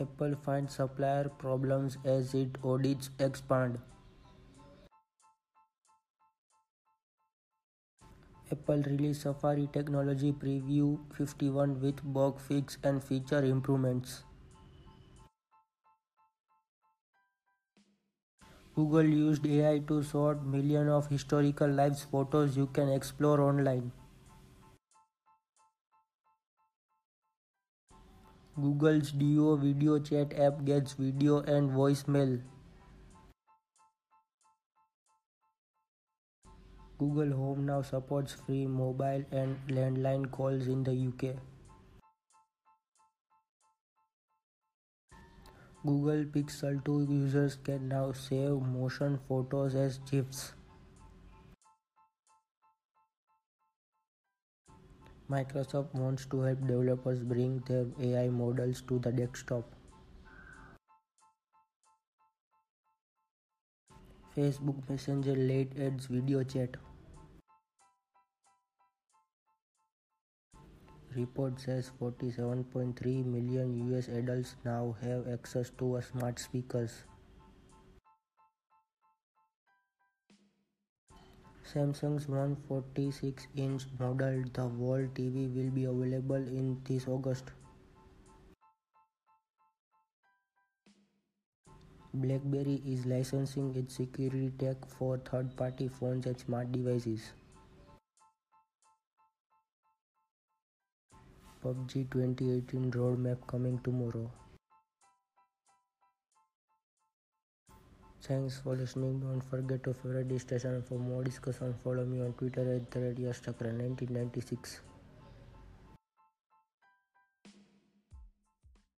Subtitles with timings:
[0.00, 3.78] Apple finds supplier problems as its audits expand.
[8.50, 14.24] Apple released Safari Technology Preview 51 with bug fix and feature improvements.
[18.76, 23.90] Google used AI to sort millions of historical Life photos you can explore online.
[28.58, 32.40] Google's Duo video chat app gets video and voicemail.
[36.98, 41.36] Google Home now supports free mobile and landline calls in the UK.
[45.84, 50.54] Google Pixel 2 users can now save motion photos as GIFs.
[55.28, 59.64] Microsoft wants to help developers bring their AI models to the desktop.
[64.36, 66.76] Facebook Messenger Lite adds video chat.
[71.16, 77.04] Report says 47.3 million US adults now have access to smart speakers.
[81.72, 87.50] Samsung's 146-inch model, the Wall TV, will be available in this August.
[92.14, 97.32] BlackBerry is licensing its security tech for third-party phones and smart devices.
[101.64, 104.30] PUBG 2018 roadmap coming tomorrow.
[108.26, 109.20] Thanks for listening.
[109.20, 111.74] Don't forget to favorite this station for more discussion.
[111.84, 113.00] Follow me on Twitter at the
[113.78, 114.80] 1996